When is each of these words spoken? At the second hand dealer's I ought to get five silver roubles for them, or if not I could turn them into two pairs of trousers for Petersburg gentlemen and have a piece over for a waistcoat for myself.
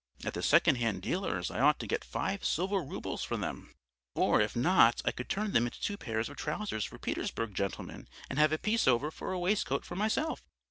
At 0.25 0.33
the 0.33 0.41
second 0.41 0.77
hand 0.77 1.03
dealer's 1.03 1.51
I 1.51 1.59
ought 1.59 1.77
to 1.77 1.85
get 1.85 2.03
five 2.03 2.43
silver 2.43 2.79
roubles 2.81 3.23
for 3.23 3.37
them, 3.37 3.75
or 4.15 4.41
if 4.41 4.55
not 4.55 4.99
I 5.05 5.11
could 5.11 5.29
turn 5.29 5.51
them 5.51 5.67
into 5.67 5.79
two 5.79 5.95
pairs 5.95 6.27
of 6.27 6.37
trousers 6.37 6.85
for 6.85 6.97
Petersburg 6.97 7.53
gentlemen 7.53 8.07
and 8.27 8.39
have 8.39 8.51
a 8.51 8.57
piece 8.57 8.87
over 8.87 9.11
for 9.11 9.31
a 9.31 9.37
waistcoat 9.37 9.85
for 9.85 9.95
myself. 9.95 10.41